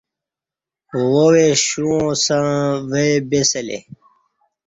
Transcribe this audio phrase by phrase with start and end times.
[1.11, 2.43] واوے شوں اسݩ
[2.89, 3.79] ویی بی سلے